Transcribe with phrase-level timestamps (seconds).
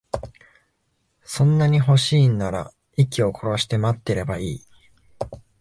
[1.23, 4.65] そんなに欲しいんなら、息を殺して待ってればいい。